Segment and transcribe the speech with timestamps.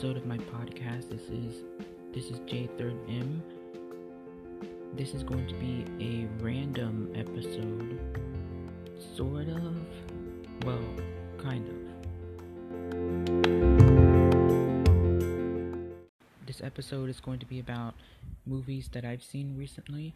[0.00, 1.10] episode of my podcast.
[1.10, 1.56] This is
[2.14, 3.42] this is J3M.
[4.94, 8.00] This is going to be a random episode,
[9.14, 9.76] sort of.
[10.64, 10.82] Well,
[11.36, 11.74] kind of.
[16.46, 17.92] This episode is going to be about
[18.46, 20.14] movies that I've seen recently.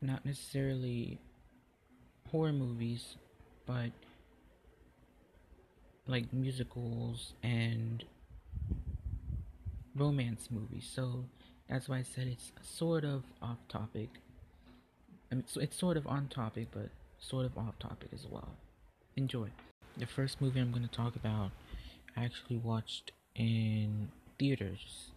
[0.00, 1.18] Not necessarily
[2.30, 3.16] horror movies,
[3.66, 3.90] but
[6.06, 8.04] like musicals and
[9.94, 10.80] romance movie.
[10.80, 11.24] So
[11.68, 14.08] that's why I said it's sort of off topic.
[15.30, 18.56] I mean, so it's sort of on topic, but sort of off topic as well.
[19.16, 19.48] Enjoy.
[19.96, 21.50] The first movie I'm going to talk about,
[22.16, 24.08] I actually watched in
[24.38, 25.12] theaters,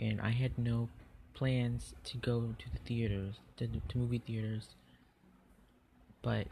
[0.00, 0.88] and I had no
[1.34, 4.68] plans to go to the theaters, to, to movie theaters,
[6.22, 6.46] but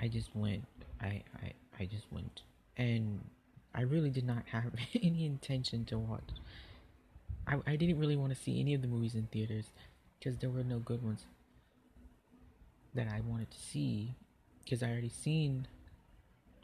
[0.00, 0.64] I just went.
[1.00, 2.40] I, I, I just went
[2.76, 3.20] and
[3.76, 6.30] I really did not have any intention to watch.
[7.46, 9.66] I, I didn't really want to see any of the movies in theaters
[10.18, 11.26] because there were no good ones
[12.94, 14.14] that I wanted to see
[14.64, 15.68] because I already seen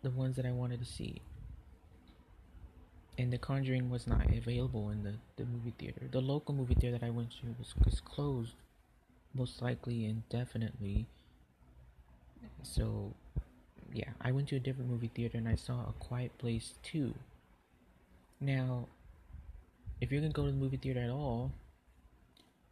[0.03, 1.21] the ones that I wanted to see.
[3.19, 6.09] And The Conjuring was not available in the, the movie theater.
[6.11, 8.55] The local movie theater that I went to was, was closed,
[9.35, 11.07] most likely and definitely.
[12.63, 13.15] So
[13.93, 17.15] yeah, I went to a different movie theater and I saw A Quiet Place 2.
[18.41, 18.87] Now,
[20.01, 21.53] if you're gonna go to the movie theater at all,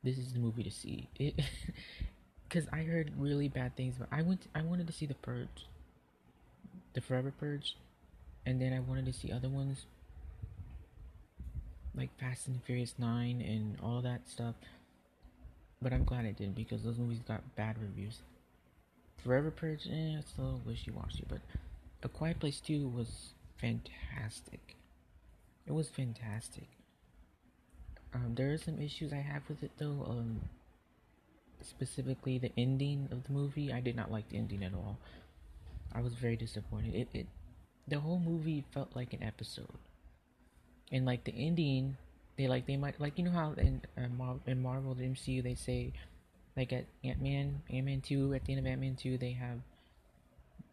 [0.02, 1.08] this is the movie to see.
[2.48, 4.42] Because I heard really bad things, but I went.
[4.42, 5.66] To, I wanted to see The Purge,
[6.94, 7.76] The Forever Purge,
[8.46, 9.84] and then I wanted to see other ones
[11.94, 14.54] like Fast and Furious Nine and all that stuff.
[15.82, 18.20] But I'm glad I didn't because those movies got bad reviews.
[19.24, 21.40] Forever Purge, eh, it's a little wishy-washy, but
[22.02, 24.76] A Quiet Place 2 was fantastic.
[25.66, 26.66] It was fantastic.
[28.14, 30.04] Um, there are some issues I have with it though.
[30.08, 30.40] Um,
[31.62, 33.72] specifically the ending of the movie.
[33.72, 34.98] I did not like the ending at all.
[35.92, 36.94] I was very disappointed.
[36.94, 37.26] It, it,
[37.86, 39.78] the whole movie felt like an episode,
[40.92, 41.96] and like the ending,
[42.36, 45.42] they like they might like you know how in uh, Mar- in Marvel the MCU
[45.42, 45.92] they say
[46.60, 48.34] like at Ant Man, Ant Man two.
[48.34, 49.60] At the end of Ant Man two, they have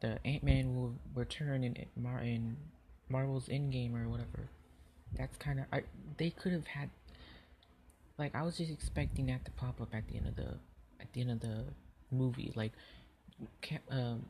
[0.01, 2.57] the Ant Man will return in Mar in
[3.07, 4.49] Marvel's Endgame or whatever.
[5.17, 5.83] That's kind of I.
[6.17, 6.89] They could have had.
[8.19, 10.55] Like I was just expecting that to pop up at the end of the
[10.99, 11.63] at the end of the
[12.11, 12.51] movie.
[12.53, 12.73] Like,
[13.89, 14.25] um,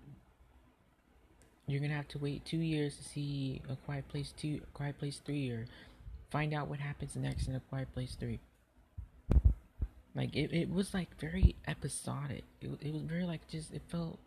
[1.66, 5.00] you're gonna have to wait two years to see a Quiet Place two, a Quiet
[5.00, 5.66] Place three, or
[6.30, 8.40] find out what happens next in a Quiet Place three.
[10.18, 12.44] Like it, it was like very episodic.
[12.60, 14.18] It, it was very like just it felt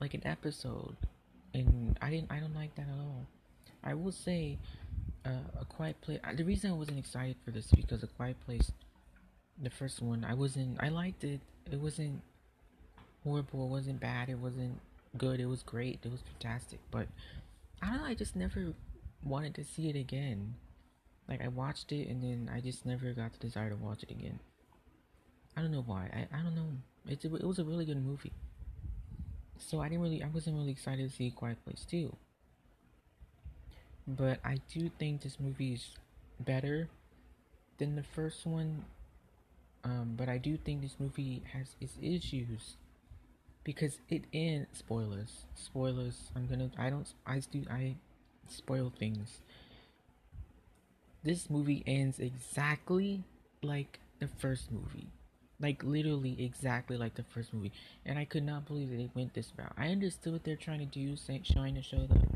[0.00, 0.96] like an episode,
[1.54, 3.24] and I didn't I don't like that at all.
[3.84, 4.58] I will say,
[5.24, 6.18] uh, a quiet place.
[6.34, 8.72] The reason I wasn't excited for this because a quiet place,
[9.62, 10.82] the first one, I wasn't.
[10.82, 11.40] I liked it.
[11.70, 12.20] It wasn't
[13.22, 13.66] horrible.
[13.66, 14.28] It wasn't bad.
[14.28, 14.80] It wasn't
[15.16, 15.38] good.
[15.38, 16.00] It was great.
[16.02, 16.80] It was fantastic.
[16.90, 17.06] But
[17.80, 18.06] I don't know.
[18.06, 18.72] I just never
[19.24, 20.54] wanted to see it again.
[21.28, 24.10] Like I watched it and then I just never got the desire to watch it
[24.10, 24.40] again.
[25.56, 26.10] I don't know why.
[26.12, 26.68] I, I don't know.
[27.08, 28.32] It's a, it was a really good movie.
[29.58, 32.14] So I didn't really I wasn't really excited to see Quiet Place 2.
[34.06, 35.88] But I do think this movie is
[36.38, 36.88] better
[37.78, 38.84] than the first one.
[39.82, 42.76] Um, but I do think this movie has its issues
[43.64, 45.46] because it ends spoilers.
[45.54, 46.30] Spoilers.
[46.36, 46.70] I'm gonna.
[46.76, 47.10] I don't.
[47.26, 47.64] I do.
[47.70, 47.96] I
[48.48, 49.40] spoil things.
[51.22, 53.24] This movie ends exactly
[53.62, 55.08] like the first movie
[55.60, 57.72] like literally exactly like the first movie.
[58.04, 59.72] And i could not believe that they went this route.
[59.76, 61.16] I understood what they're trying to do
[61.52, 62.26] trying to show that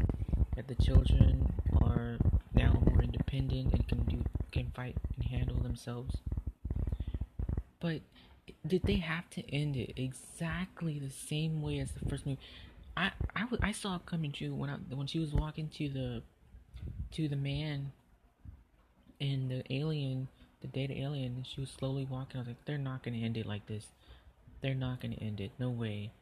[0.56, 2.16] that the children are
[2.54, 4.22] now more independent and can do
[4.52, 6.16] can fight and handle themselves.
[7.80, 8.00] But
[8.66, 12.40] did they have to end it exactly the same way as the first movie?
[12.96, 16.22] I i, I saw it coming true when I, when she was walking to the
[17.12, 17.92] to the man
[19.20, 20.28] and the alien
[20.60, 22.36] the data alien she was slowly walking.
[22.36, 23.86] I was like, they're not gonna end it like this.
[24.60, 25.52] They're not gonna end it.
[25.58, 26.12] No way.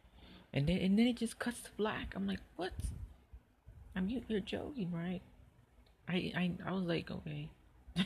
[0.52, 2.14] And then and then it just cuts to black.
[2.14, 2.72] I'm like, what?
[3.96, 5.20] I mean, you're joking, right?
[6.08, 7.48] I I I was like, okay.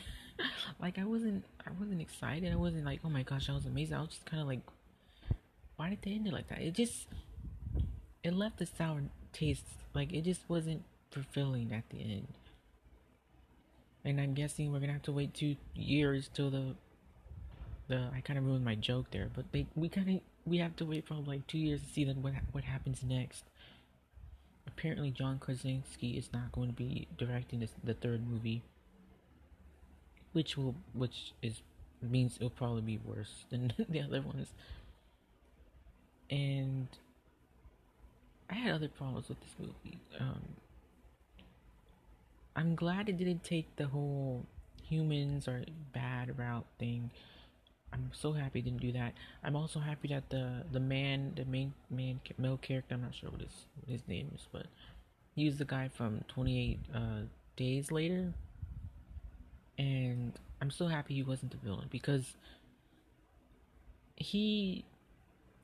[0.81, 2.51] like I wasn't I wasn't excited.
[2.51, 3.95] I wasn't like, oh my gosh, that was amazing.
[3.95, 4.61] I was just kind of like,
[5.75, 6.61] why did they end it like that?
[6.61, 7.07] It just
[8.23, 9.01] it left a sour
[9.31, 9.65] taste.
[9.93, 12.27] Like it just wasn't fulfilling at the end
[14.05, 16.75] and I'm guessing we're gonna have to wait two years till the
[17.87, 20.75] the I kind of ruined my joke there, but they we kind of we have
[20.77, 23.45] to wait for like two years to see what what happens next.
[24.67, 28.63] Apparently, John Krasinski is not going to be directing this, the third movie.
[30.33, 31.61] which will which is
[32.01, 34.53] means it'll probably be worse than the other ones.
[36.29, 36.87] And
[38.49, 39.99] I had other problems with this movie.
[40.19, 40.41] Um,
[42.55, 44.45] I'm glad it didn't take the whole
[44.83, 45.63] humans are
[45.93, 47.11] bad route thing.
[47.91, 49.13] I'm so happy it didn't do that.
[49.43, 53.29] I'm also happy that the the man, the main main male character, I'm not sure
[53.29, 54.67] what his what his name is, but
[55.35, 56.99] he was the guy from 28 uh,
[57.55, 58.33] Days Later,
[59.77, 62.35] and I'm so happy he wasn't the villain because
[64.15, 64.85] he,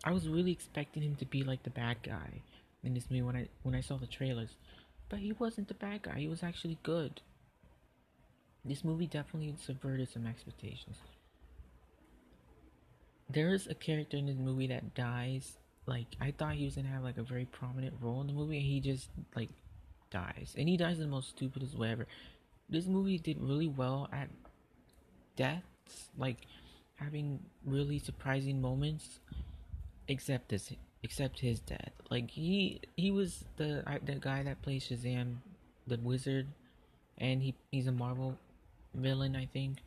[0.03, 2.41] I was really expecting him to be like the bad guy
[2.83, 4.50] in this movie when I when I saw the trailers,
[5.10, 6.20] but he wasn't the bad guy.
[6.20, 7.22] He was actually good.
[8.64, 10.98] This movie definitely subverted some expectations.
[13.30, 15.58] There is a character in this movie that dies.
[15.86, 18.58] Like I thought he was gonna have like a very prominent role in the movie,
[18.58, 19.50] and he just like
[20.12, 22.08] dies, and he dies in the most stupidest way ever.
[22.70, 24.30] This movie did really well at
[25.36, 26.46] deaths, like
[26.96, 29.20] having really surprising moments,
[30.08, 30.72] except this,
[31.04, 31.92] except his death.
[32.10, 35.36] Like he he was the the guy that plays Shazam,
[35.88, 36.48] the wizard,
[37.18, 38.38] and he he's a Marvel
[38.94, 39.78] villain, I think.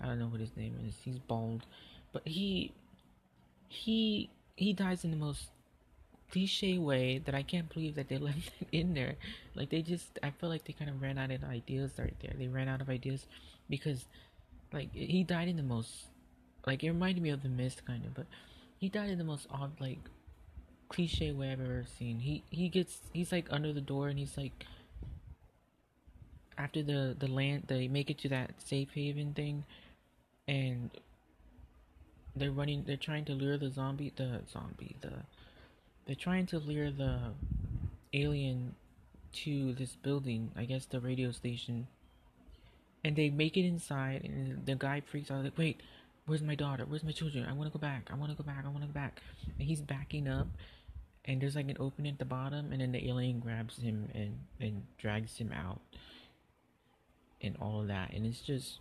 [0.00, 0.94] I don't know what his name is.
[1.04, 1.66] He's bald,
[2.12, 2.72] but he
[3.68, 5.50] he he dies in the most
[6.30, 9.16] cliche way that I can't believe that they left it in there.
[9.54, 12.32] Like they just, I feel like they kind of ran out of ideas right there.
[12.38, 13.26] They ran out of ideas
[13.68, 14.06] because,
[14.72, 15.90] like, he died in the most,
[16.66, 18.26] like, it reminded me of the Mist kind of, but
[18.78, 19.98] he died in the most odd, like,
[20.90, 22.18] cliche way I've ever seen.
[22.18, 24.66] He he gets, he's like under the door and he's like,
[26.58, 29.64] after the the land, they make it to that safe haven thing,
[30.46, 30.90] and
[32.36, 35.12] they're running, they're trying to lure the zombie, the zombie, the
[36.06, 37.18] they're trying to lure the
[38.12, 38.74] alien
[39.32, 41.86] to this building, I guess the radio station.
[43.04, 45.80] And they make it inside, and the guy freaks out like, "Wait,
[46.26, 46.84] where's my daughter?
[46.86, 47.46] Where's my children?
[47.48, 48.10] I want to go back.
[48.12, 48.64] I want to go back.
[48.66, 49.22] I want to go back."
[49.58, 50.48] And he's backing up,
[51.24, 54.38] and there's like an opening at the bottom, and then the alien grabs him and
[54.60, 55.80] and drags him out,
[57.40, 58.78] and all of that, and it's just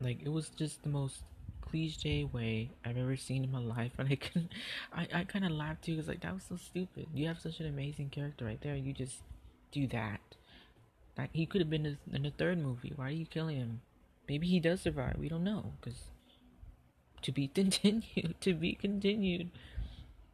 [0.00, 1.22] like it was just the most
[1.60, 4.48] cliche way I've ever seen in my life, and I can,
[4.92, 5.96] I, I kind of laughed too.
[5.96, 7.06] Cause like that was so stupid.
[7.14, 8.76] You have such an amazing character right there.
[8.76, 9.22] You just
[9.72, 10.20] do that.
[11.16, 12.92] Like he could have been in the third movie.
[12.94, 13.80] Why are you killing him?
[14.28, 15.16] Maybe he does survive.
[15.18, 15.72] We don't know.
[15.80, 16.10] Cause
[17.22, 18.36] to be continued.
[18.40, 19.50] To be continued.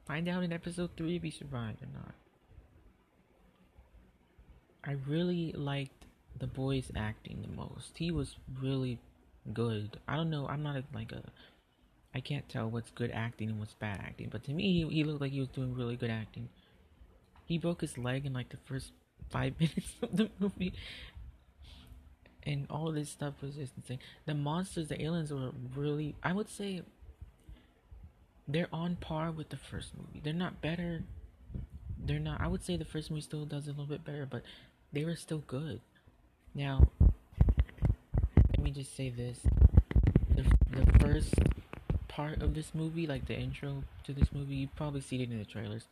[0.06, 2.15] Find out in episode three if he survived or not.
[4.87, 6.05] I really liked
[6.39, 7.97] the boy's acting the most.
[7.97, 8.99] He was really
[9.53, 9.99] good.
[10.06, 10.47] I don't know.
[10.47, 11.23] I'm not a, like a.
[12.15, 14.29] I can't tell what's good acting and what's bad acting.
[14.31, 16.49] But to me, he, he looked like he was doing really good acting.
[17.47, 18.93] He broke his leg in like the first
[19.31, 20.75] five minutes of the movie.
[22.43, 24.00] And all this stuff was just insane.
[24.27, 26.83] The monsters, the aliens were really, I would say,
[28.46, 30.20] they're on par with the first movie.
[30.23, 31.02] They're not better.
[31.99, 34.43] They're not, I would say the first movie still does a little bit better, but
[34.93, 35.81] they were still good.
[36.55, 36.87] Now,
[38.37, 39.41] let me just say this:
[40.35, 41.35] the the first
[42.08, 45.38] part of this movie, like the intro to this movie, you probably seen it in
[45.38, 45.85] the trailers,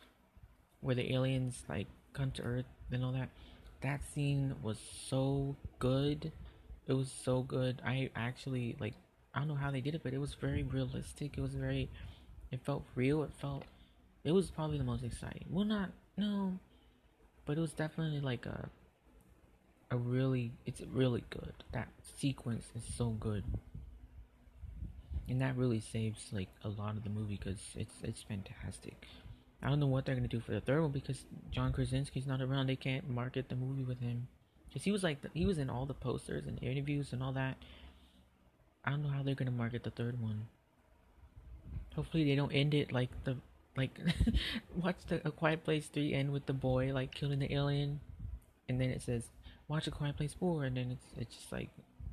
[0.80, 3.28] where the aliens like come to Earth and all that.
[3.80, 6.30] That scene was so good.
[6.86, 7.82] It was so good.
[7.84, 8.94] I actually like.
[9.34, 11.38] I don't know how they did it, but it was very realistic.
[11.38, 11.88] It was very.
[12.52, 13.22] It felt real.
[13.24, 13.64] It felt.
[14.22, 15.46] It was probably the most exciting.
[15.50, 16.58] Well, not no,
[17.46, 18.68] but it was definitely like a
[19.90, 21.54] a really it's really good.
[21.72, 23.44] That sequence is so good.
[25.28, 29.06] And that really saves like a lot of the movie because it's it's fantastic.
[29.62, 32.42] I don't know what they're gonna do for the third one because John Krasinski's not
[32.42, 32.66] around.
[32.66, 34.28] They can't market the movie with him
[34.68, 37.56] because he was like he was in all the posters and interviews and all that.
[38.84, 40.46] I don't know how they're gonna market the third one.
[41.94, 43.36] Hopefully they don't end it like the
[43.76, 43.98] like
[44.76, 48.00] watch the A Quiet Place three end with the boy like killing the alien,
[48.68, 49.24] and then it says
[49.68, 51.70] watch A Quiet Place 4, and then it's it's just like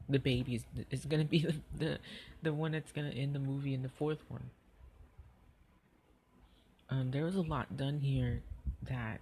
[0.07, 1.99] the baby is, is gonna be the, the
[2.41, 4.49] the one that's gonna end the movie in the fourth one.
[6.89, 8.41] Um, there was a lot done here
[8.89, 9.21] that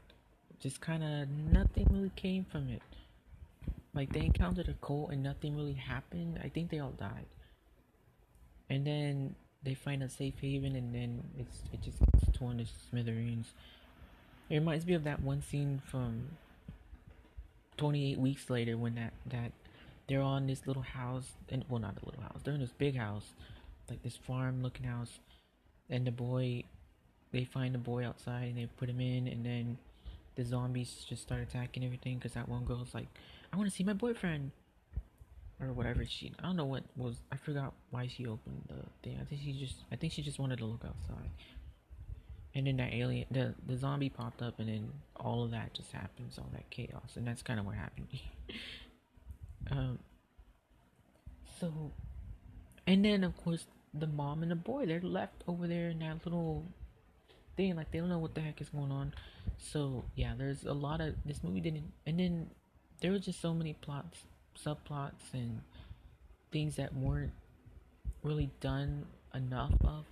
[0.59, 2.81] just kind of nothing really came from it.
[3.93, 6.39] Like they encountered a cult and nothing really happened.
[6.43, 7.25] I think they all died.
[8.69, 9.35] And then
[9.67, 13.51] they find a safe haven, and then it's it just gets torn to smithereens.
[14.49, 16.29] It reminds me of that one scene from
[17.75, 19.51] 28 weeks later when that that
[20.07, 22.97] they're on this little house and well not a little house they're in this big
[22.97, 23.33] house
[23.89, 25.19] like this farm looking house
[25.89, 26.63] and the boy
[27.31, 29.77] they find the boy outside and they put him in and then
[30.35, 33.07] the zombies just start attacking everything because that one girl's like
[33.53, 34.49] i want to see my boyfriend
[35.61, 36.33] or whatever she.
[36.39, 37.21] I don't know what was.
[37.31, 39.17] I forgot why she opened the thing.
[39.21, 39.83] I think she just.
[39.91, 41.29] I think she just wanted to look outside.
[42.55, 45.91] And then that alien, the the zombie popped up, and then all of that just
[45.91, 48.07] happens, all that chaos, and that's kind of what happened.
[49.71, 49.99] um.
[51.59, 51.91] So,
[52.85, 56.23] and then of course the mom and the boy they're left over there in that
[56.23, 56.65] little
[57.55, 59.13] thing, like they don't know what the heck is going on.
[59.57, 62.51] So yeah, there's a lot of this movie didn't, and then
[63.01, 64.19] there was just so many plots,
[64.63, 65.61] subplots, and
[66.51, 67.33] things that weren't
[68.23, 70.05] really done enough of.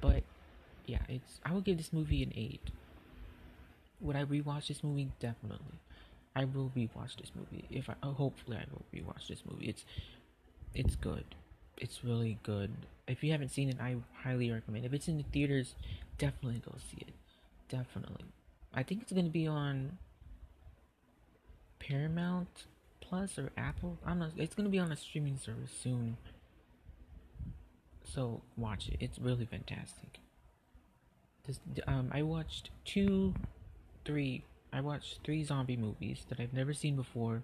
[0.00, 0.22] But
[0.86, 2.62] yeah, it's I would give this movie an eight.
[4.00, 5.10] Would I rewatch this movie?
[5.20, 5.78] Definitely.
[6.34, 7.64] I will rewatch this movie.
[7.70, 9.66] If I oh, hopefully I will rewatch this movie.
[9.66, 9.84] It's
[10.74, 11.24] it's good.
[11.76, 12.70] It's really good.
[13.08, 14.84] If you haven't seen it, I highly recommend.
[14.84, 15.74] If it's in the theaters,
[16.18, 17.14] definitely go see it.
[17.68, 18.26] Definitely.
[18.72, 19.98] I think it's gonna be on
[21.78, 22.66] Paramount
[23.10, 23.98] Plus or Apple.
[24.06, 24.30] I'm not.
[24.36, 26.16] It's gonna be on a streaming service soon.
[28.04, 28.98] So watch it.
[29.00, 30.20] It's really fantastic.
[31.44, 33.34] This um, I watched two,
[34.04, 34.44] three.
[34.72, 37.42] I watched three zombie movies that I've never seen before.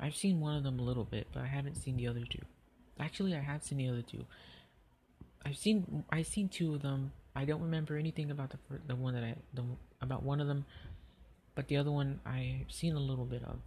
[0.00, 2.40] I've seen one of them a little bit, but I haven't seen the other two.
[2.98, 4.24] Actually, I have seen the other two.
[5.44, 7.12] I've seen I've seen two of them.
[7.36, 9.64] I don't remember anything about the the one that I the
[10.00, 10.64] about one of them,
[11.54, 13.58] but the other one I've seen a little bit of.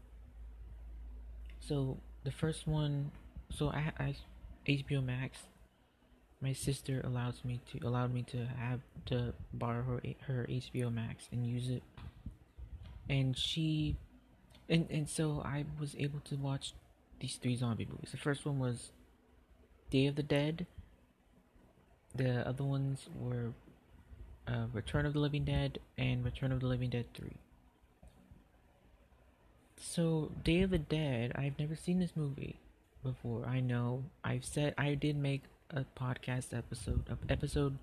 [1.68, 3.12] So the first one,
[3.50, 4.16] so I, I
[4.68, 5.40] HBO Max.
[6.42, 11.28] My sister allows me to allowed me to have to borrow her her HBO Max
[11.32, 11.82] and use it,
[13.10, 13.96] and she,
[14.70, 16.74] and and so I was able to watch
[17.20, 18.12] these three zombie movies.
[18.12, 18.92] The first one was
[19.90, 20.68] Day of the Dead.
[22.14, 23.54] The other ones were
[24.48, 27.32] uh, Return of the Living Dead and Return of the Living Dead 3.
[29.78, 32.58] So, Day of the Dead, I've never seen this movie
[33.04, 33.46] before.
[33.46, 37.78] I know I've said I did make a podcast episode, a episode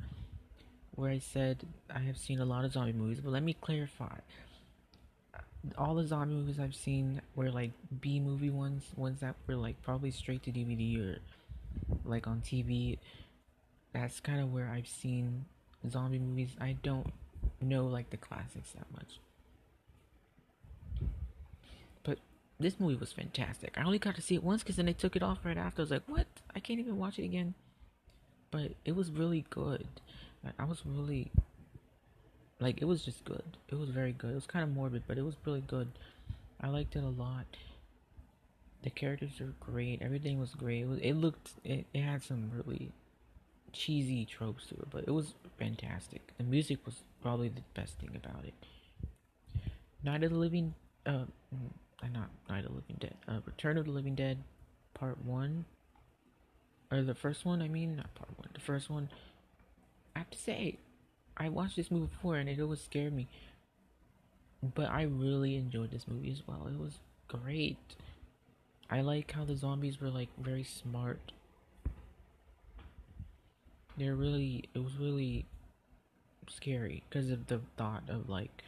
[0.95, 4.17] where I said I have seen a lot of zombie movies, but let me clarify.
[5.79, 7.71] All the zombie movies I've seen were like
[8.01, 11.19] B movie ones, ones that were like probably straight to DVD or
[12.05, 12.99] like on TV.
[13.93, 15.45] That's kind of where I've seen
[15.89, 16.57] zombie movies.
[16.61, 17.13] I don't
[17.61, 19.19] know like the classics that much.
[22.03, 22.19] But
[22.63, 23.75] this movie was fantastic.
[23.77, 25.83] I only got to see it once because then they took it off right after.
[25.83, 26.27] I was like, what?
[26.55, 27.55] I can't even watch it again.
[28.51, 29.87] But it was really good.
[30.59, 31.31] I was really
[32.61, 33.57] like it was just good.
[33.69, 34.33] It was very good.
[34.33, 35.89] It was kind of morbid, but it was really good.
[36.61, 37.47] I liked it a lot.
[38.83, 40.03] The characters are great.
[40.03, 40.83] Everything was great.
[40.83, 41.53] It, was, it looked.
[41.65, 42.91] It, it had some really
[43.73, 46.21] cheesy tropes to it, but it was fantastic.
[46.39, 48.55] The music was probably the best thing about it.
[50.05, 50.75] Night of the Living,
[51.07, 51.71] uh, mm,
[52.09, 54.39] not Night of the Living Dead, uh, Return of the Living Dead,
[54.95, 55.65] Part One,
[56.91, 57.63] or the first one.
[57.63, 58.49] I mean, not Part One.
[58.53, 59.09] The first one.
[60.15, 60.79] I have to say,
[61.37, 63.29] I watched this movie before and it always scared me,
[64.75, 66.67] but I really enjoyed this movie as well.
[66.67, 67.79] It was great.
[68.91, 71.33] I like how the zombies were like very smart.
[73.97, 75.47] They're really, it was really
[76.49, 78.65] scary because of the thought of like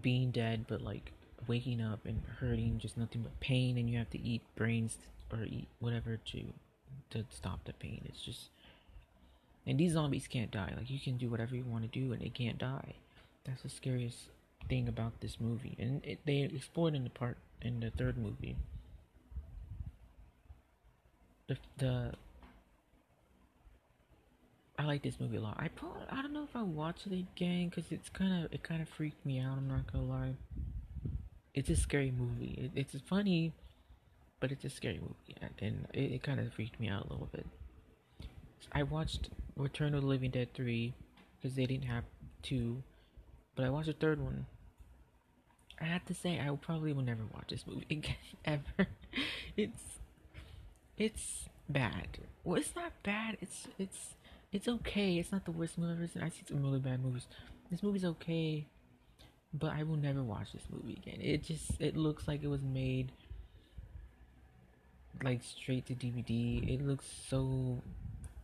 [0.00, 1.12] being dead, but like
[1.46, 4.98] waking up and hurting, just nothing but pain, and you have to eat brains
[5.32, 6.52] or eat whatever to
[7.10, 8.02] to stop the pain.
[8.04, 8.50] It's just,
[9.66, 10.72] and these zombies can't die.
[10.76, 12.94] Like you can do whatever you want to do, and they can't die.
[13.44, 14.18] That's the scariest
[14.68, 18.56] thing about this movie, and it, they explored in the part in the third movie.
[21.48, 22.12] The the
[24.80, 25.56] I like this movie a lot.
[25.58, 28.62] I probably I don't know if I watch it again because it's kind of it
[28.62, 29.58] kind of freaked me out.
[29.58, 30.34] I'm not gonna lie.
[31.54, 32.70] It's a scary movie.
[32.74, 33.52] It, it's funny,
[34.38, 37.28] but it's a scary movie, and it, it kind of freaked me out a little
[37.32, 37.46] bit.
[38.72, 40.94] I watched Return of the Living Dead three
[41.40, 42.04] because they didn't have
[42.42, 42.82] two,
[43.56, 44.46] but I watched the third one
[45.80, 48.88] I have to say, I probably will never watch this movie again ever.
[49.56, 49.82] it's
[50.98, 52.18] it's bad.
[52.44, 53.38] Well, it's not bad.
[53.40, 54.14] It's it's
[54.52, 55.18] it's okay.
[55.18, 56.22] It's not the worst movie I've ever seen.
[56.22, 57.26] I see some really bad movies.
[57.70, 58.66] This movie's okay,
[59.52, 61.20] but I will never watch this movie again.
[61.20, 63.12] It just it looks like it was made
[65.22, 66.68] like straight to DVD.
[66.68, 67.82] It looks so.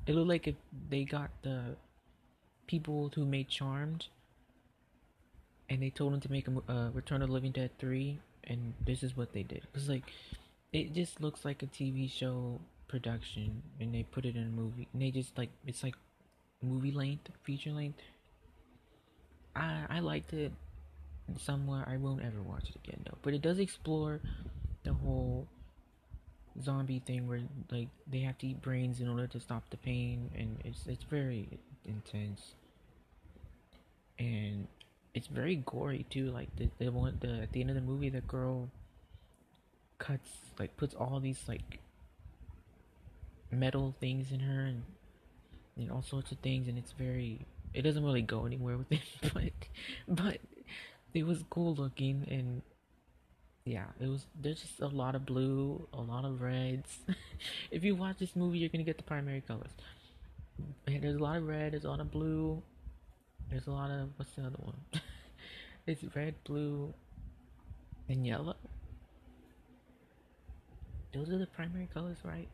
[0.06, 0.56] It looked like if
[0.88, 1.76] they got the
[2.66, 4.06] people who made Charmed
[5.68, 9.02] and they told them to make a uh, Return of Living Dead three, and this
[9.02, 9.66] is what they did.
[9.72, 10.12] Cause like,
[10.72, 14.88] it just looks like a TV show production, and they put it in a movie,
[14.92, 15.94] and they just like it's like
[16.62, 17.98] movie length, feature length.
[19.54, 20.52] I I liked it
[21.38, 21.84] somewhere.
[21.86, 24.20] I won't ever watch it again though, but it does explore
[24.84, 25.48] the whole
[26.62, 27.40] zombie thing where
[27.70, 31.04] like they have to eat brains in order to stop the pain, and it's it's
[31.04, 31.48] very
[31.84, 32.54] intense,
[34.18, 34.66] and
[35.14, 36.30] it's very gory too.
[36.30, 38.70] Like the the one the at the end of the movie, the girl
[39.98, 41.80] cuts like puts all these like
[43.50, 44.82] metal things in her and
[45.76, 49.02] and all sorts of things, and it's very it doesn't really go anywhere with it,
[49.34, 49.52] but
[50.08, 50.38] but
[51.16, 52.62] it was cool looking and
[53.64, 54.26] yeah, it was.
[54.40, 56.98] There's just a lot of blue, a lot of reds.
[57.72, 59.72] if you watch this movie, you're gonna get the primary colors.
[60.86, 61.72] And there's a lot of red.
[61.72, 62.62] There's a lot of blue.
[63.50, 64.76] There's a lot of what's the other one?
[65.86, 66.94] it's red, blue,
[68.08, 68.56] and yellow.
[71.12, 72.48] Those are the primary colors, right?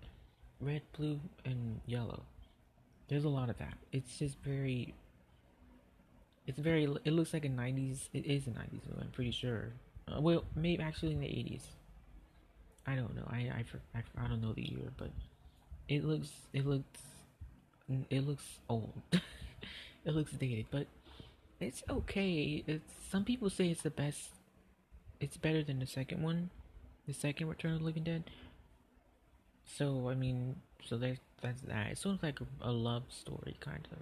[0.60, 2.22] Red, blue, and yellow.
[3.08, 3.74] There's a lot of that.
[3.92, 4.94] It's just very.
[6.46, 6.84] It's very.
[7.04, 8.08] It looks like a '90s.
[8.12, 9.00] It is a '90s movie.
[9.00, 9.72] I'm pretty sure
[10.08, 11.62] uh, well, maybe actually in the 80s.
[12.86, 13.26] I don't know.
[13.28, 15.10] I, I, I, I don't know the year, but
[15.88, 17.00] it looks it looks
[18.10, 18.92] it looks old.
[19.12, 20.86] it looks dated, but
[21.60, 22.64] it's okay.
[22.66, 24.30] It's some people say it's the best.
[25.20, 26.50] It's better than the second one,
[27.06, 28.24] the second Return of the Living Dead.
[29.64, 31.92] So I mean, so there's that's that.
[31.92, 33.98] It's sort of like a, a love story, kind of.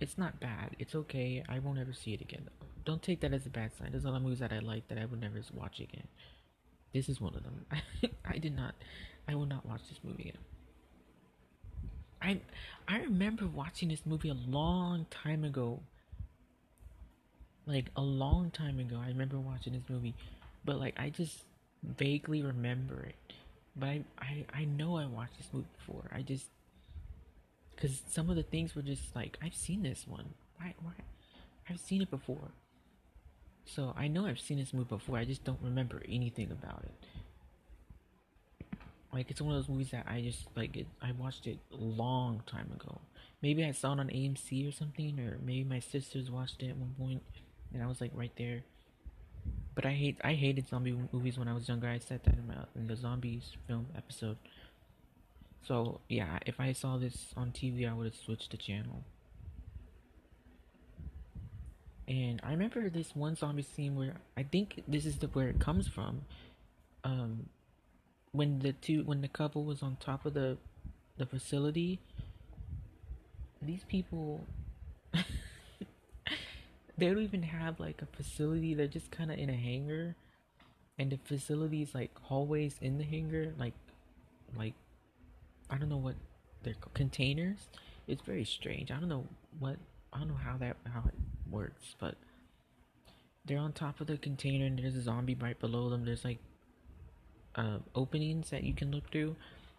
[0.00, 0.76] It's not bad.
[0.78, 1.44] It's okay.
[1.48, 2.48] I won't ever see it again
[2.84, 3.90] don't take that as a bad sign.
[3.90, 6.08] There's a lot of movies that I like that I would never watch again.
[6.92, 7.66] This is one of them.
[8.24, 8.74] I did not.
[9.28, 10.38] I will not watch this movie again.
[12.22, 12.40] I
[12.88, 15.80] I remember watching this movie a long time ago.
[17.66, 20.14] Like a long time ago, I remember watching this movie,
[20.64, 21.44] but like I just
[21.82, 23.34] vaguely remember it.
[23.76, 26.10] But I I, I know I watched this movie before.
[26.12, 26.46] I just
[27.80, 30.34] because some of the things were just like I've seen this one.
[30.58, 30.92] Why why
[31.68, 32.50] I've seen it before.
[33.64, 36.92] So I know I've seen this movie before, I just don't remember anything about it.
[39.12, 41.76] Like it's one of those movies that I just like it I watched it a
[41.76, 43.00] long time ago.
[43.42, 46.76] Maybe I saw it on AMC or something, or maybe my sisters watched it at
[46.76, 47.22] one point
[47.72, 48.62] and I was like right there.
[49.74, 51.88] But I hate I hated zombie movies when I was younger.
[51.88, 54.36] I said that in, my, in the zombies film episode.
[55.66, 59.04] So yeah, if I saw this on TV, I would have switched the channel.
[62.08, 65.60] And I remember this one zombie scene where I think this is the where it
[65.60, 66.22] comes from.
[67.04, 67.48] Um,
[68.32, 70.56] when the two when the couple was on top of the
[71.18, 72.00] the facility,
[73.62, 74.44] these people
[76.98, 78.74] they don't even have like a facility.
[78.74, 80.16] They're just kind of in a hangar,
[80.98, 83.74] and the facility is like hallways in the hangar, like
[84.56, 84.74] like
[85.70, 86.16] I don't know what
[86.62, 87.68] they're containers.
[88.06, 88.90] It's very strange.
[88.90, 89.26] I don't know
[89.58, 89.76] what
[90.12, 91.14] I don't know how that how it
[91.50, 92.16] works, but
[93.44, 96.04] they're on top of the container and there's a zombie right below them.
[96.04, 96.38] There's like
[97.54, 99.36] uh, openings that you can look through,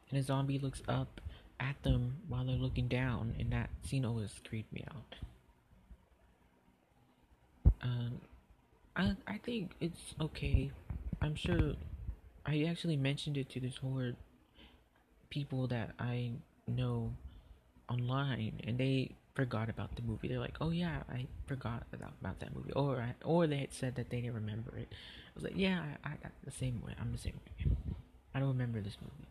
[0.10, 1.21] and a zombie looks up
[1.60, 5.15] at them while they're looking down, and that scene always creeped me out.
[7.82, 8.21] Um,
[8.95, 10.71] I I think it's okay.
[11.21, 11.73] I'm sure
[12.45, 14.13] I actually mentioned it to this whole
[15.32, 16.34] people that I
[16.67, 17.13] know
[17.89, 20.28] online, and they forgot about the movie.
[20.28, 23.96] They're like, "Oh yeah, I forgot about, that movie," or I, or they had said
[23.96, 24.89] that they didn't remember it.
[24.91, 26.94] I was like, "Yeah, I, I the same way.
[27.02, 27.72] I'm the same way.
[28.36, 29.30] I don't remember this movie.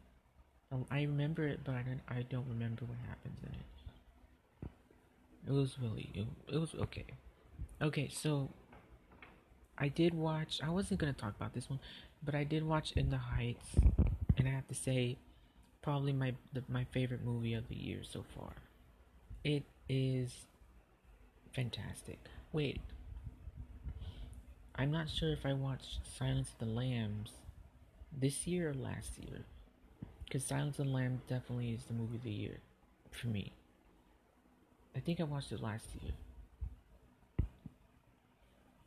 [0.73, 2.01] Um, I remember it, but I don't.
[2.09, 4.71] I don't remember what happens in it.
[5.49, 6.11] It was really.
[6.15, 7.07] It, it was okay.
[7.83, 8.51] Okay, so
[9.79, 10.61] I did watch.
[10.63, 11.81] I wasn't gonna talk about this one,
[12.23, 13.75] but I did watch In the Heights,
[14.37, 15.17] and I have to say,
[15.83, 18.53] probably my the, my favorite movie of the year so far.
[19.45, 20.47] It is
[21.53, 22.19] fantastic.
[22.53, 22.81] Wait,
[24.75, 27.33] I'm not sure if I watched Silence of the Lambs
[28.19, 29.45] this year or last year.
[30.25, 32.61] Because Silence of the Lambs definitely is the movie of the year
[33.11, 33.53] for me.
[34.95, 36.13] I think I watched it last year.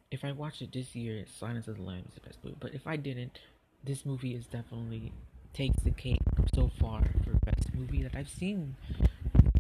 [0.10, 2.58] If I watched it this year, Silence of the Lambs is the best movie.
[2.60, 3.40] But if I didn't,
[3.84, 5.12] this movie is definitely
[5.54, 6.22] takes the cake
[6.54, 8.76] so far for best movie that I've seen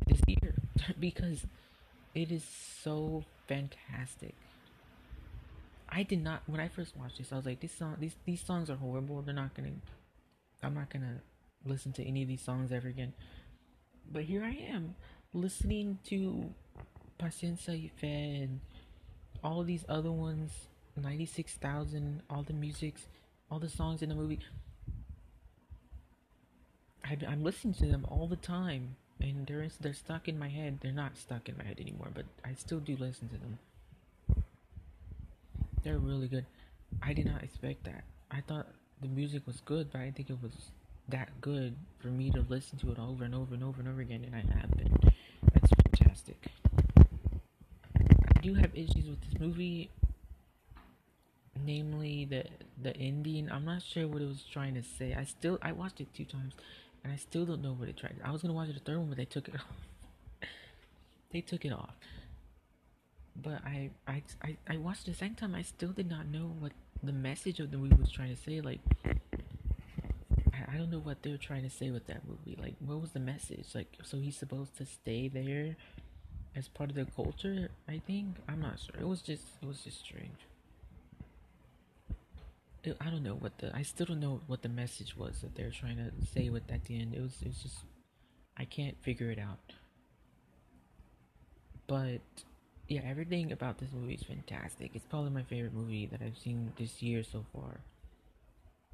[0.07, 0.55] this year.
[0.99, 1.45] because
[2.13, 2.43] it is
[2.81, 4.35] so fantastic.
[5.89, 7.31] I did not when I first watched this.
[7.31, 9.21] I was like, this song, these these songs are horrible.
[9.21, 9.73] They're not gonna.
[10.63, 11.21] I'm not gonna
[11.65, 13.13] listen to any of these songs ever again."
[14.11, 14.95] But here I am,
[15.33, 16.53] listening to
[17.19, 18.59] Paciencia y Fe and
[19.43, 20.51] all these other ones,
[20.95, 23.07] ninety six thousand, all the musics,
[23.51, 24.39] all the songs in the movie.
[27.03, 30.79] I, I'm listening to them all the time and they're they're stuck in my head.
[30.81, 33.57] They're not stuck in my head anymore, but I still do listen to them.
[35.83, 36.45] They're really good.
[37.01, 38.03] I did not expect that.
[38.31, 38.67] I thought
[39.01, 40.71] the music was good, but I didn't think it was
[41.09, 44.01] that good for me to listen to it over and over and over and over
[44.01, 44.93] again, and I have been.
[45.53, 46.47] That's fantastic.
[47.97, 49.89] I do have issues with this movie,
[51.65, 52.45] namely the
[52.81, 53.51] the ending.
[53.51, 55.13] I'm not sure what it was trying to say.
[55.13, 56.53] I still I watched it two times,
[57.03, 58.15] and I still don't know what it tried.
[58.23, 60.47] I was gonna watch the third one, but they took it off.
[61.31, 61.95] they took it off.
[63.35, 65.55] But I, I I I watched the second time.
[65.55, 68.61] I still did not know what the message of the movie was trying to say.
[68.61, 68.79] Like
[70.53, 72.57] I, I don't know what they're trying to say with that movie.
[72.61, 73.67] Like, what was the message?
[73.73, 75.75] Like, so he's supposed to stay there
[76.55, 77.69] as part of the culture?
[77.87, 78.95] I think I'm not sure.
[78.99, 80.37] It was just, it was just strange.
[82.85, 83.75] I don't know what the.
[83.75, 86.85] I still don't know what the message was that they're trying to say with at
[86.85, 87.13] the end.
[87.13, 87.77] It was, it's just,
[88.57, 89.73] I can't figure it out.
[91.87, 92.21] But
[92.87, 94.91] yeah, everything about this movie is fantastic.
[94.95, 97.79] It's probably my favorite movie that I've seen this year so far.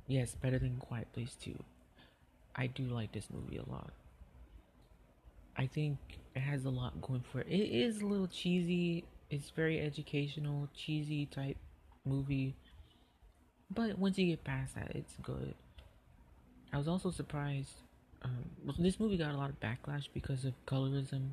[0.08, 1.56] Yes, better than Quiet Place 2.
[2.56, 3.92] I do like this movie a lot.
[5.58, 5.98] I think
[6.36, 7.48] it has a lot going for it.
[7.48, 9.04] It is a little cheesy.
[9.30, 11.58] It's very educational, cheesy type
[12.06, 12.56] movie.
[13.74, 15.54] But once you get past that, it's good.
[16.74, 17.74] I was also surprised.
[18.22, 18.46] Um,
[18.78, 21.30] this movie got a lot of backlash because of colorism.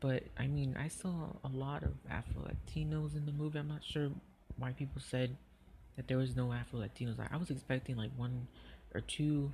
[0.00, 3.58] But I mean, I saw a lot of Afro Latinos in the movie.
[3.58, 4.10] I'm not sure
[4.56, 5.36] why people said
[5.96, 7.16] that there was no Afro Latinos.
[7.32, 8.46] I was expecting like one
[8.94, 9.52] or two,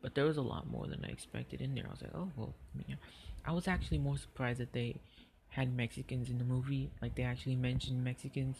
[0.00, 1.84] but there was a lot more than I expected in there.
[1.86, 2.54] I was like, oh well,
[2.86, 2.96] yeah.
[3.44, 4.96] I was actually more surprised that they
[5.48, 6.90] had Mexicans in the movie.
[7.02, 8.56] Like they actually mentioned Mexicans,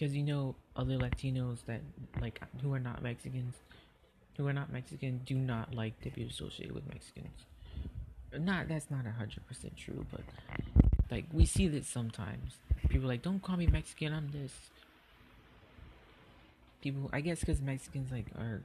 [0.00, 1.82] because you know other Latinos that
[2.22, 3.54] like who are not Mexicans,
[4.38, 7.44] who are not Mexican, do not like to be associated with Mexicans.
[8.38, 10.22] Not that's not a hundred percent true, but
[11.10, 12.56] like we see this sometimes.
[12.88, 14.14] People like, don't call me Mexican.
[14.14, 14.52] I'm this
[16.80, 18.62] people i guess because mexicans like are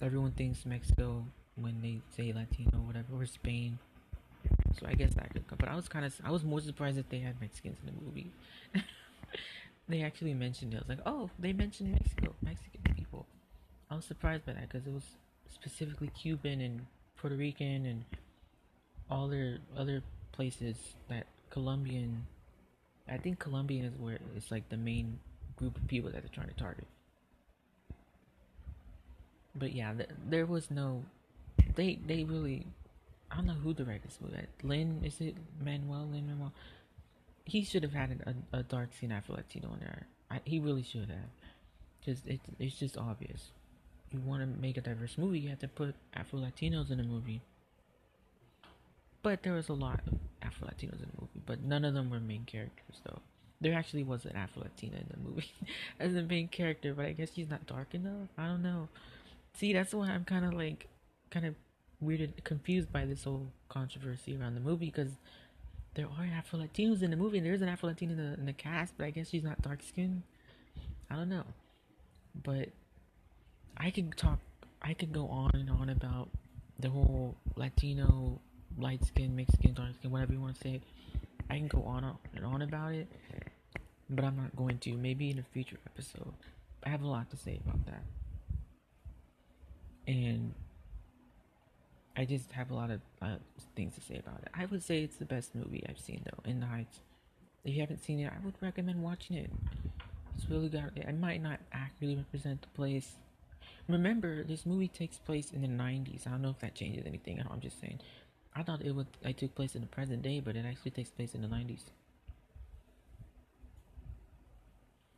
[0.00, 3.78] everyone thinks mexico when they say latino whatever or spain
[4.78, 6.96] so i guess that could come but i was kind of i was more surprised
[6.96, 8.30] that they had mexicans in the movie
[9.88, 13.26] they actually mentioned it i was like oh they mentioned mexico mexican people
[13.90, 15.16] i was surprised by that because it was
[15.48, 18.04] specifically cuban and puerto rican and
[19.10, 20.76] all their other places
[21.08, 22.26] that colombian
[23.08, 25.18] i think colombian is where it's like the main
[25.56, 26.86] group of people that they're trying to target
[29.54, 31.04] but yeah, th- there was no.
[31.74, 32.66] They they really.
[33.30, 34.46] I don't know who directed this movie.
[34.62, 36.52] Lin is it Manuel Lin Manuel?
[37.44, 40.06] He should have had a, a dark scene Afro Latino in there.
[40.30, 41.30] I, he really should have,
[42.00, 43.50] because it, it's just obvious.
[44.10, 47.02] You want to make a diverse movie, you have to put Afro Latinos in a
[47.02, 47.40] movie.
[49.22, 52.10] But there was a lot of Afro Latinos in the movie, but none of them
[52.10, 53.20] were main characters though.
[53.60, 55.52] There actually was an Afro Latina in the movie
[56.00, 58.28] as the main character, but I guess she's not dark enough.
[58.36, 58.88] I don't know.
[59.54, 60.88] See, that's why I'm kind of like,
[61.30, 61.54] kind of
[62.02, 65.12] weirded, confused by this whole controversy around the movie because
[65.94, 68.46] there are Afro Latinos in the movie, there is an Afro Latina in the, in
[68.46, 70.22] the cast, but I guess she's not dark skinned.
[71.10, 71.44] I don't know,
[72.42, 72.68] but
[73.76, 74.38] I could talk.
[74.80, 76.30] I could go on and on about
[76.78, 78.40] the whole Latino,
[78.78, 80.80] light skin, mixed skin, dark skin, whatever you want to say.
[81.50, 83.06] I can go on and on about it,
[84.08, 84.96] but I'm not going to.
[84.96, 86.32] Maybe in a future episode.
[86.84, 88.02] I have a lot to say about that
[90.06, 90.54] and
[92.16, 93.36] I just have a lot of uh,
[93.74, 94.48] things to say about it.
[94.54, 97.00] I would say it's the best movie I've seen though, In the Heights.
[97.64, 99.50] If you haven't seen it, I would recommend watching it.
[100.36, 100.96] It's really got.
[100.96, 103.12] It might not accurately represent the place.
[103.88, 106.26] Remember, this movie takes place in the '90s.
[106.26, 107.42] I don't know if that changes anything.
[107.48, 108.00] I'm just saying.
[108.54, 109.06] I thought it would.
[109.22, 111.82] It took place in the present day, but it actually takes place in the '90s.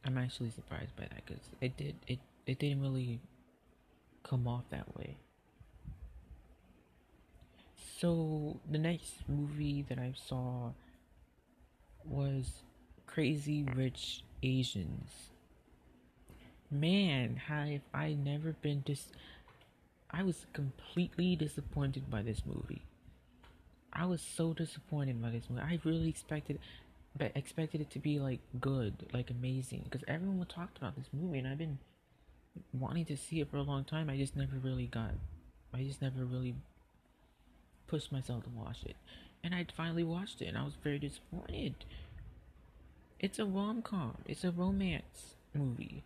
[0.04, 1.96] I'm actually surprised by that because it did.
[2.06, 3.20] It it didn't really
[4.22, 5.16] come off that way.
[8.04, 10.72] So the next movie that I saw
[12.04, 12.62] was
[13.06, 15.30] Crazy Rich Asians.
[16.70, 19.08] Man, have I never been dis
[20.10, 22.82] I was completely disappointed by this movie.
[23.90, 25.62] I was so disappointed by this movie.
[25.62, 26.58] I really expected
[27.16, 31.38] but expected it to be like good, like amazing because everyone talked about this movie
[31.38, 31.78] and I've been
[32.74, 34.10] wanting to see it for a long time.
[34.10, 35.12] I just never really got.
[35.72, 36.54] I just never really
[37.86, 38.96] pushed myself to watch it,
[39.42, 41.74] and I finally watched it, and I was very disappointed.
[43.20, 44.16] It's a rom com.
[44.26, 46.02] It's a romance movie,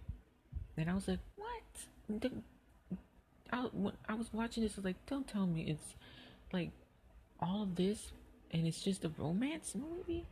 [0.77, 2.33] and I was like, "What?"
[3.51, 3.67] I,
[4.09, 5.95] I was watching this, I was like, "Don't tell me it's
[6.53, 6.71] like
[7.41, 8.13] all of this,
[8.53, 10.27] and it's just a romance movie."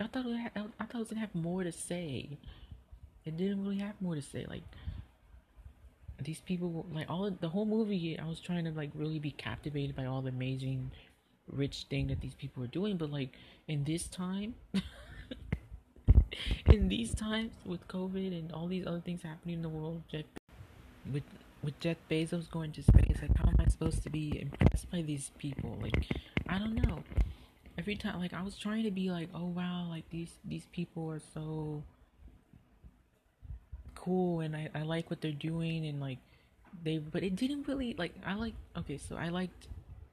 [0.00, 2.38] I thought it had, I thought it was gonna have more to say.
[3.24, 4.44] It didn't really have more to say.
[4.48, 4.62] Like
[6.22, 9.96] these people like all the whole movie I was trying to like really be captivated
[9.96, 10.90] by all the amazing
[11.50, 13.30] rich thing that these people were doing but like
[13.68, 14.54] in this time
[16.66, 20.02] in these times with COVID and all these other things happening in the world
[21.12, 21.22] with
[21.62, 25.02] with Jeff Bezos going to space like how am I supposed to be impressed by
[25.02, 25.78] these people?
[25.80, 26.06] Like
[26.48, 27.02] I don't know.
[27.78, 31.10] Every time like I was trying to be like oh wow like these these people
[31.10, 31.82] are so
[34.04, 36.18] cool and I, I like what they're doing and like
[36.82, 39.68] they but it didn't really like I like okay so I liked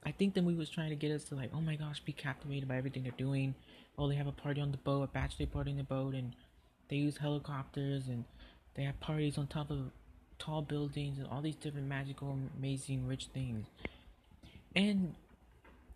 [0.05, 2.13] I think the movie was trying to get us to like oh my gosh be
[2.13, 3.55] captivated by everything they're doing.
[3.97, 6.33] Oh they have a party on the boat a bachelor party on the boat and
[6.89, 8.25] they use helicopters and
[8.75, 9.91] they have parties on top of
[10.39, 13.67] tall buildings and all these different magical amazing rich things.
[14.75, 15.15] And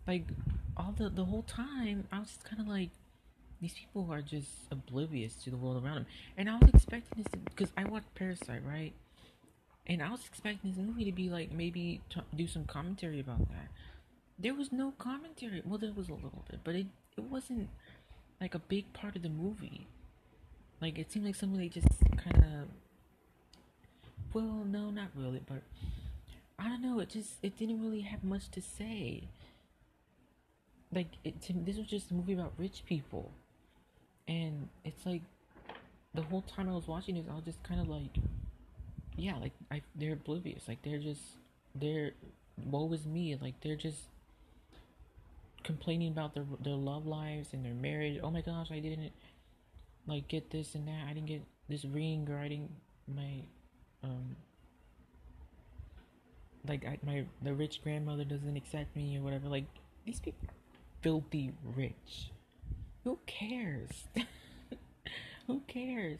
[0.06, 0.24] like
[0.76, 2.90] all the the whole time I was just kind of like
[3.60, 6.06] these people are just oblivious to the world around them.
[6.36, 8.92] And I was expecting this because I watched Parasite, right?
[9.86, 13.48] And I was expecting this movie to be like maybe t- do some commentary about
[13.48, 13.68] that.
[14.38, 15.62] There was no commentary.
[15.64, 17.68] Well, there was a little bit, but it it wasn't
[18.40, 19.86] like a big part of the movie.
[20.80, 22.68] Like it seemed like something they just kind of.
[24.34, 25.62] Well, no, not really, but
[26.58, 26.98] I don't know.
[27.00, 29.28] It just it didn't really have much to say.
[30.92, 33.32] Like it, this was just a movie about rich people
[34.28, 35.22] and it's like
[36.14, 38.16] the whole time I was watching this, I was just kind of like,
[39.16, 41.22] yeah, like I they're oblivious, like they're just
[41.74, 42.12] they're
[42.64, 44.00] woe is me, like they're just
[45.62, 48.20] complaining about their their love lives and their marriage.
[48.22, 49.12] Oh my gosh, I didn't
[50.06, 51.06] like get this and that.
[51.08, 52.70] I didn't get this ring or I didn't
[53.14, 53.42] my
[54.02, 54.36] um
[56.68, 59.48] like I, my the rich grandmother doesn't accept me or whatever.
[59.48, 59.66] Like
[60.04, 60.48] these people
[61.02, 62.30] filthy rich.
[63.06, 63.90] Who cares?
[65.46, 66.18] Who cares?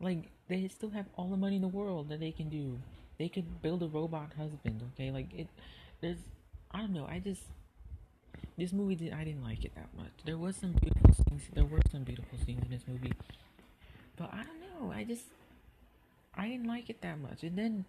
[0.00, 2.80] Like they still have all the money in the world that they can do.
[3.16, 5.12] They could build a robot husband, okay?
[5.12, 5.46] Like it
[6.00, 6.18] there's
[6.72, 7.42] I don't know, I just
[8.58, 10.10] this movie did I didn't like it that much.
[10.24, 13.12] There was some beautiful scenes there were some beautiful scenes in this movie.
[14.16, 15.26] But I don't know, I just
[16.34, 17.44] I didn't like it that much.
[17.44, 17.84] And then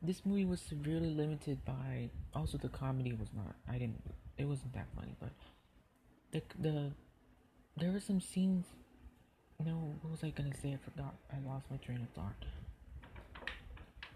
[0.00, 4.02] this movie was severely limited by also the comedy was not I didn't
[4.38, 5.28] it wasn't that funny, but
[6.36, 6.92] the the
[7.76, 8.66] there were some scenes.
[9.64, 10.74] No, what was I gonna say?
[10.74, 11.14] I forgot.
[11.32, 12.44] I lost my train of thought.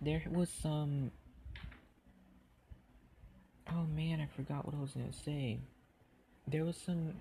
[0.02, 1.10] There was some.
[3.70, 5.58] Oh man, I forgot what I was gonna say.
[6.46, 7.14] There was some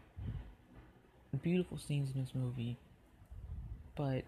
[1.42, 2.78] beautiful scenes in this movie,
[3.96, 4.26] but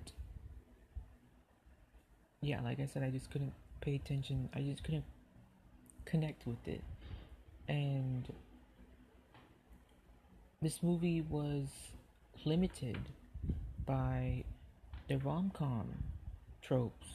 [2.41, 4.49] yeah, like I said, I just couldn't pay attention.
[4.53, 5.05] I just couldn't
[6.05, 6.83] connect with it,
[7.67, 8.31] and
[10.61, 11.67] this movie was
[12.45, 12.99] limited
[13.85, 14.43] by
[15.07, 15.87] the rom com
[16.61, 17.07] tropes.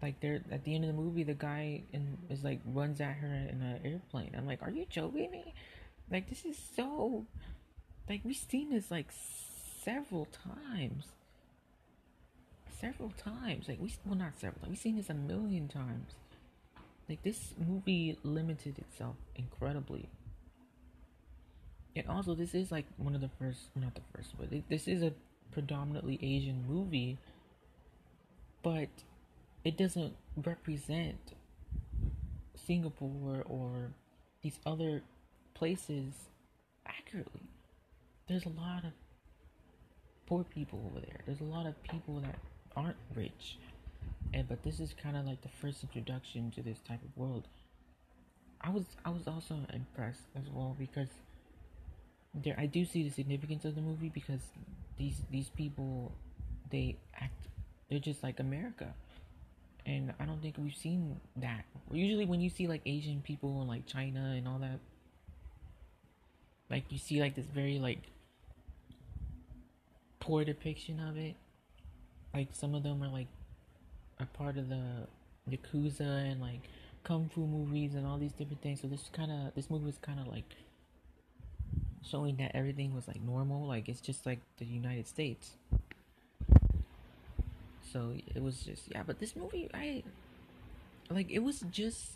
[0.00, 3.16] Like they're at the end of the movie, the guy in, is like runs at
[3.16, 4.34] her in an airplane.
[4.36, 5.54] I'm like, are you joking me?
[6.10, 7.26] Like this is so,
[8.08, 9.08] like we've seen this like
[9.82, 11.06] several times,
[12.80, 13.68] several times.
[13.68, 14.60] Like we well not several.
[14.62, 16.12] Like we've seen this a million times.
[17.08, 20.08] Like this movie limited itself incredibly
[21.96, 25.02] and also this is like one of the first not the first but this is
[25.02, 25.12] a
[25.52, 27.16] predominantly asian movie
[28.62, 28.88] but
[29.64, 31.32] it doesn't represent
[32.54, 33.90] singapore or
[34.42, 35.02] these other
[35.54, 36.12] places
[36.86, 37.48] accurately.
[38.28, 38.92] There's a lot of
[40.26, 41.20] poor people over there.
[41.26, 42.38] There's a lot of people that
[42.76, 43.58] aren't rich.
[44.34, 47.48] And but this is kind of like the first introduction to this type of world.
[48.60, 51.08] I was i was also impressed as well because
[52.42, 54.40] there I do see the significance of the movie because
[54.98, 56.12] these these people
[56.70, 57.48] they act
[57.88, 58.94] they're just like America.
[59.84, 61.64] And I don't think we've seen that.
[61.92, 64.80] Usually when you see like Asian people in like China and all that
[66.68, 68.00] like you see like this very like
[70.18, 71.36] poor depiction of it.
[72.34, 73.28] Like some of them are like
[74.18, 75.06] a part of the
[75.48, 76.68] Yakuza and like
[77.04, 78.80] kung fu movies and all these different things.
[78.80, 80.56] So this kind of this movie was kind of like
[82.08, 85.52] showing that everything was like normal, like it's just like the United States.
[87.92, 90.02] So it was just yeah, but this movie I
[91.10, 92.12] like it was just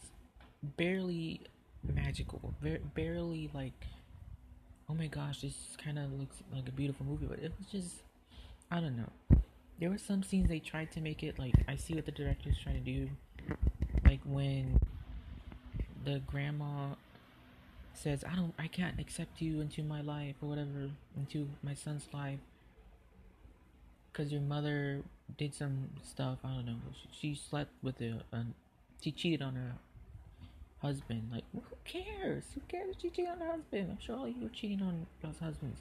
[0.62, 1.40] barely
[1.82, 3.86] magical, very barely like
[4.88, 8.02] oh my gosh, this kind of looks like a beautiful movie, but it was just
[8.70, 9.38] I don't know.
[9.78, 12.58] There were some scenes they tried to make it like I see what the director's
[12.62, 13.08] trying to do,
[14.04, 14.78] like when
[16.04, 16.88] the grandma
[17.94, 22.08] says, I don't, I can't accept you into my life or whatever, into my son's
[22.12, 22.40] life.
[24.12, 25.02] because your mother
[25.36, 26.38] did some stuff.
[26.44, 26.76] I don't know.
[26.92, 28.44] She, she slept with a, a,
[29.00, 29.74] she cheated on her
[30.78, 31.28] husband.
[31.32, 32.44] Like, who cares?
[32.54, 33.88] Who cares if she cheated on her husband?
[33.90, 35.80] I'm sure all you are cheating on those husbands.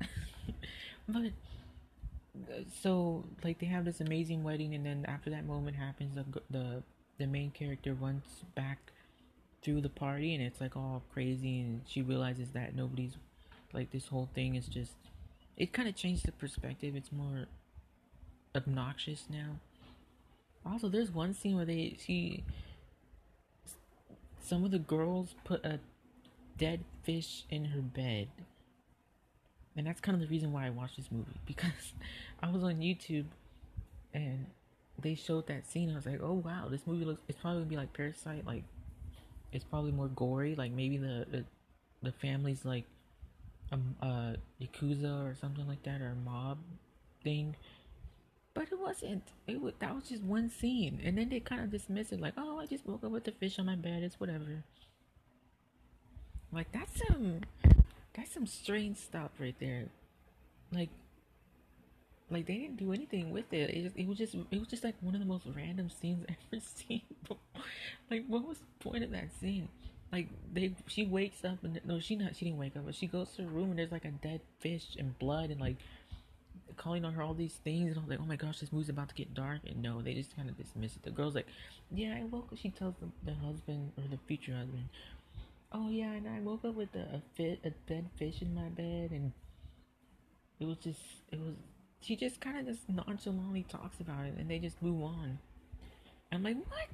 [1.08, 1.32] but
[2.82, 6.82] so like they have this amazing wedding, and then after that moment happens, the the
[7.18, 8.92] the main character runs back
[9.62, 13.16] through the party, and it's like all crazy, and she realizes that nobody's
[13.72, 14.92] like this whole thing is just
[15.56, 16.94] it kind of changed the perspective.
[16.96, 17.46] It's more
[18.54, 19.58] obnoxious now.
[20.64, 22.44] Also, there's one scene where they she
[24.40, 25.80] some of the girls put a
[26.56, 28.28] dead fish in her bed.
[29.76, 31.92] And that's kind of the reason why I watched this movie because
[32.42, 33.26] I was on YouTube
[34.14, 34.46] and
[35.00, 35.90] they showed that scene.
[35.90, 38.64] I was like, "Oh wow, this movie looks it's probably to be like Parasite like
[39.52, 41.44] it's probably more gory, like maybe the the,
[42.02, 42.84] the family's like
[43.72, 46.58] a, a yakuza or something like that or a mob
[47.22, 47.56] thing.
[48.54, 51.70] But it wasn't it was that was just one scene and then they kind of
[51.70, 54.18] dismiss it like oh i just woke up with the fish on my bed it's
[54.18, 54.64] whatever.
[56.52, 57.40] Like that's some
[58.14, 59.86] that's some strange stuff right there.
[60.72, 60.88] Like
[62.30, 63.70] like they didn't do anything with it.
[63.70, 66.24] It, just, it was just it was just like one of the most random scenes
[66.28, 67.02] I've ever seen.
[68.10, 69.68] like what was the point of that scene?
[70.12, 73.06] like they she wakes up and no she not she didn't wake up but she
[73.06, 75.76] goes to her room and there's like a dead fish and blood and like
[76.76, 78.88] calling on her all these things and I was like oh my gosh this movie's
[78.88, 81.46] about to get dark and no they just kind of dismiss it the girl's like
[81.90, 84.88] yeah I woke up she tells the, the husband or the future husband
[85.72, 88.68] oh yeah and I woke up with a, a fit a dead fish in my
[88.68, 89.32] bed and
[90.60, 91.00] it was just
[91.32, 91.54] it was
[92.00, 95.38] she just kind of just nonchalantly talks about it and they just move on
[96.32, 96.88] I'm like, what?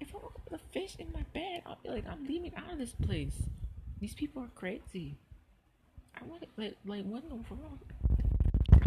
[0.00, 2.52] If I woke up with a fish in my bed, I'll be like, I'm leaving
[2.56, 3.36] out of this place.
[4.00, 5.16] These people are crazy.
[6.20, 7.78] I want like, like what in the world?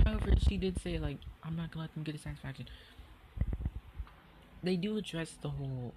[0.06, 2.68] However, she did say, like, I'm not gonna let them get a satisfaction.
[4.62, 5.94] They do address the whole,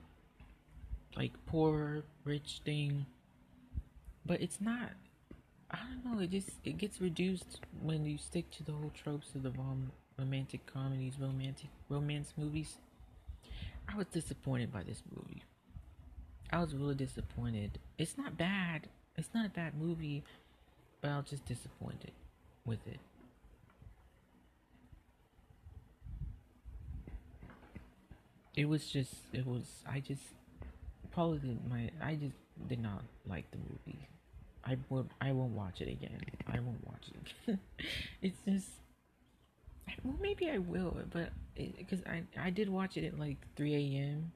[1.17, 3.07] like, poor, rich thing.
[4.25, 4.93] But it's not,
[5.71, 9.35] I don't know, it just, it gets reduced when you stick to the whole tropes
[9.35, 12.79] of the rom- romantic comedies, romantic, romance movies
[13.89, 15.43] I was disappointed by this movie.
[16.53, 17.79] I was really disappointed.
[17.97, 18.89] It's not bad.
[19.17, 20.25] It's not a bad movie,
[21.01, 22.13] but I was just disappointed
[22.65, 23.01] with it.
[28.57, 29.15] It was just.
[29.33, 29.65] It was.
[29.89, 30.23] I just
[31.13, 31.91] probably my.
[32.03, 32.37] I just
[32.69, 34.09] did not like the movie.
[34.69, 35.09] I would.
[35.21, 36.21] I won't watch it again.
[36.47, 37.07] I won't watch
[37.47, 37.59] it.
[38.23, 38.69] it's just
[40.05, 44.33] well, maybe I will, but because I I did watch it at like 3 a.m.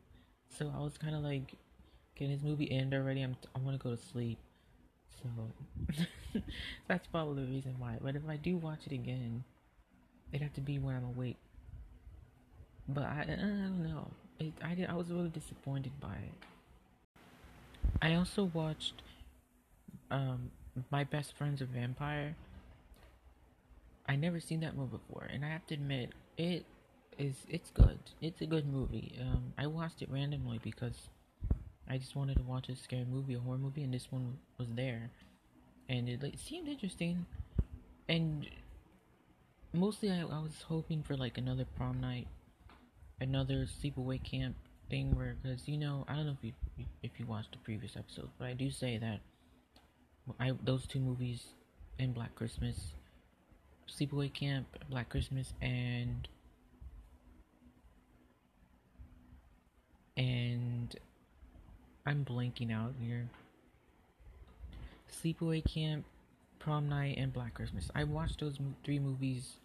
[0.58, 1.52] So I was kind of like,
[2.16, 3.20] can this movie end already?
[3.20, 4.38] I'm I want to go to sleep.
[5.22, 5.28] So
[6.88, 7.98] that's probably the reason why.
[8.00, 9.44] But if I do watch it again,
[10.32, 11.36] it'd have to be when I'm awake.
[12.88, 14.08] But I, I don't know.
[14.40, 16.48] It, I did, I was really disappointed by it.
[18.00, 19.02] I also watched
[20.12, 20.50] um,
[20.90, 22.36] My Best Friend's a Vampire.
[24.06, 26.64] I never seen that movie before, and I have to admit, it
[27.18, 27.98] is it's good.
[28.20, 29.18] It's a good movie.
[29.20, 31.08] Um, I watched it randomly because
[31.88, 34.68] I just wanted to watch a scary movie, a horror movie, and this one was
[34.74, 35.10] there,
[35.88, 37.26] and it like seemed interesting,
[38.08, 38.46] and
[39.72, 42.28] mostly I, I was hoping for like another prom night,
[43.20, 44.56] another sleepaway camp
[44.90, 47.96] thing where because you know I don't know if you if you watched the previous
[47.96, 49.20] episode, but I do say that
[50.38, 51.44] I those two movies
[51.98, 52.94] and Black Christmas
[53.88, 56.28] Sleepaway Camp, Black Christmas, and
[60.16, 60.96] and
[62.06, 63.28] I'm blanking out here.
[65.10, 66.04] Sleepaway Camp,
[66.58, 67.90] Prom Night, and Black Christmas.
[67.94, 69.56] I watched those three movies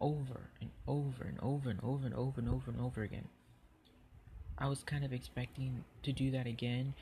[0.00, 3.28] over and over and over and over and over and over and over again.
[4.56, 6.94] I was kind of expecting to do that again.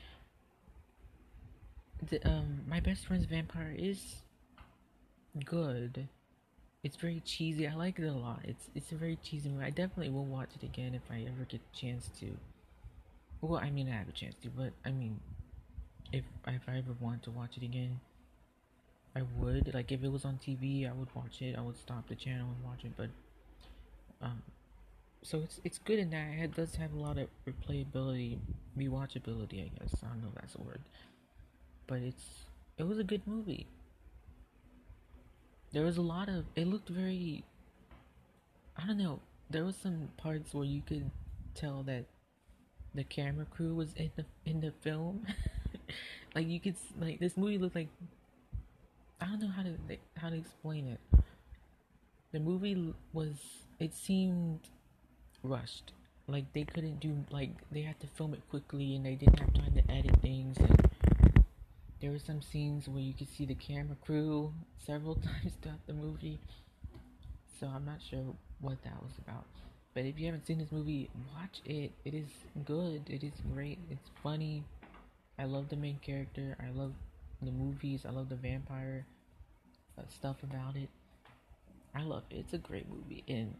[2.01, 4.21] The, um, my best friend's vampire is
[5.45, 6.07] good.
[6.83, 7.67] It's very cheesy.
[7.67, 8.41] I like it a lot.
[8.43, 9.65] It's it's a very cheesy movie.
[9.65, 12.37] I definitely will watch it again if I ever get the chance to.
[13.41, 15.19] Well, I mean, I have a chance to, but I mean,
[16.13, 17.99] if if I ever want to watch it again,
[19.15, 19.73] I would.
[19.73, 21.57] Like if it was on TV, I would watch it.
[21.57, 22.91] I would stop the channel and watch it.
[22.95, 23.09] But
[24.21, 24.41] um,
[25.23, 28.37] so it's it's good in that it does have a lot of replayability,
[28.77, 29.65] rewatchability.
[29.65, 30.81] I guess I don't know if that's a word,
[31.87, 32.45] but it's
[32.77, 33.67] it was a good movie
[35.71, 37.43] there was a lot of it looked very
[38.77, 39.19] I don't know.
[39.49, 41.09] There was some parts where you could
[41.55, 42.05] tell that
[42.93, 45.25] the camera crew was in the in the film.
[46.35, 47.89] like you could like this movie looked like
[49.19, 49.75] I don't know how to
[50.17, 50.99] how to explain it.
[52.31, 53.35] the movie was
[53.79, 54.59] it seemed
[55.43, 55.93] rushed
[56.27, 59.53] like they couldn't do like they had to film it quickly and they didn't have
[59.53, 60.86] time to edit things and
[61.99, 64.53] there were some scenes where you could see the camera crew
[64.85, 66.39] several times throughout the movie.
[67.59, 68.23] So i'm not sure
[68.61, 69.45] what that was about.
[69.93, 71.91] But if you haven't seen this movie watch it.
[72.05, 72.27] It is
[72.65, 73.09] good.
[73.09, 73.79] It is great.
[73.89, 74.63] It's funny.
[75.39, 76.55] I love the main character.
[76.59, 76.93] I love
[77.41, 78.05] the movies.
[78.07, 79.05] I love the vampire
[79.97, 80.89] uh, stuff about it.
[81.95, 82.35] I love it.
[82.35, 83.23] It's a great movie.
[83.27, 83.55] And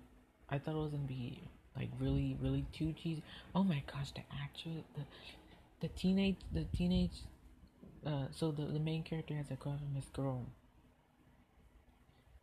[0.49, 1.41] i thought it was gonna be
[1.75, 3.21] like really really too cheesy
[3.53, 5.01] oh my gosh the actress the
[5.81, 7.23] the teenage the teenage
[8.07, 10.45] uh so the, the main character has a on this girl.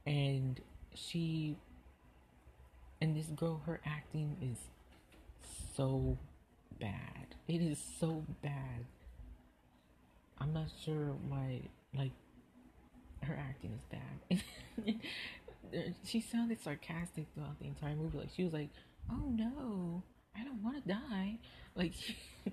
[0.06, 0.60] And
[0.94, 1.56] she
[3.00, 4.58] and this girl her acting is
[5.76, 6.18] so
[6.80, 7.34] bad.
[7.48, 8.84] It is so bad.
[10.38, 11.62] I'm not sure why
[11.96, 12.12] like
[13.22, 14.94] her acting is bad.
[16.04, 18.18] She sounded sarcastic throughout the entire movie.
[18.18, 18.68] Like she was like
[19.10, 20.02] oh no,
[20.36, 21.38] I don't want to die.
[21.74, 21.92] Like,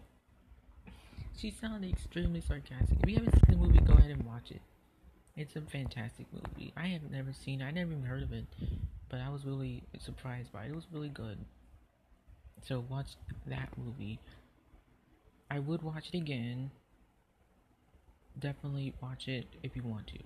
[1.38, 2.98] she sounded extremely sarcastic.
[3.02, 4.62] If you haven't seen the movie, go ahead and watch it.
[5.36, 6.74] It's a fantastic movie.
[6.76, 8.46] I have never seen it, I never even heard of it,
[9.10, 10.72] but I was really surprised by it.
[10.72, 11.38] It was really good.
[12.64, 13.16] So, watch
[13.48, 14.20] that movie.
[15.50, 16.72] I would watch it again.
[18.40, 20.20] Definitely watch it if you want to.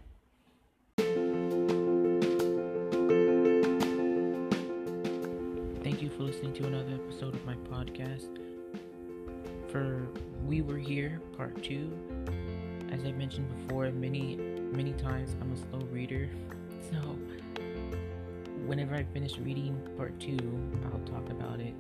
[5.82, 8.38] Thank you for listening to another episode of my podcast.
[9.72, 10.08] For
[10.48, 11.92] We Were Here, Part 2.
[12.92, 16.30] As I mentioned before, many, many times I'm a slow reader.
[16.92, 16.98] So,
[18.68, 20.38] whenever I finish reading Part 2,
[20.86, 21.74] I'll talk about it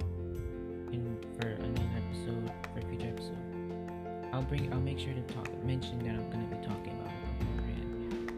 [0.91, 3.37] in for another episode, for a future episode.
[4.33, 7.13] I'll bring, I'll make sure to talk, mention that I'm going to be talking about
[7.13, 8.31] it beforehand.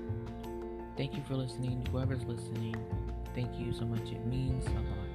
[0.97, 1.87] Thank you for listening.
[1.89, 2.75] Whoever's listening,
[3.33, 4.11] thank you so much.
[4.11, 5.06] It means a lot.